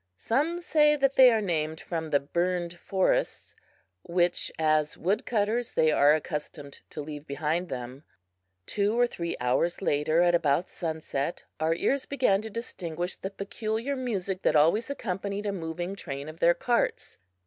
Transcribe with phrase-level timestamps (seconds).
[0.17, 3.53] Some say that they are named from the "burned forests"
[4.01, 8.03] which, as wood cutters, they are accustomed to leave behind them.
[8.65, 13.95] Two or three hours later, at about sunset, our ears began to distinguish the peculiar
[13.95, 17.19] music that always accompanied a moving train of their carts.